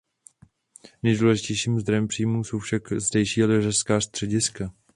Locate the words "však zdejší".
2.59-3.43